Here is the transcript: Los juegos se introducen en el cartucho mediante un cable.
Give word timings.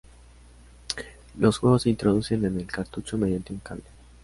Los 1.37 1.59
juegos 1.59 1.83
se 1.83 1.91
introducen 1.91 2.43
en 2.45 2.59
el 2.59 2.65
cartucho 2.65 3.19
mediante 3.19 3.53
un 3.53 3.59
cable. 3.59 3.83